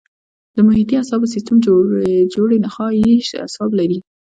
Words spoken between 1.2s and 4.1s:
سیستم جوړې نخاعي اعصاب لري.